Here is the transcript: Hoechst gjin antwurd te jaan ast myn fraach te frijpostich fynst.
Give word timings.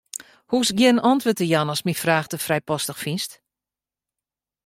Hoechst 0.51 0.71
gjin 0.77 0.99
antwurd 1.09 1.35
te 1.39 1.47
jaan 1.53 1.71
ast 1.73 1.85
myn 1.85 2.01
fraach 2.03 2.27
te 2.29 2.37
frijpostich 2.45 2.99
fynst. 3.03 3.31